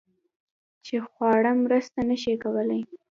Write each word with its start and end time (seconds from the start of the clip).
چې 0.85 0.95
خواړه 1.11 1.51
مرسته 1.63 1.99
نشي 2.09 2.35
کولی 2.43 2.81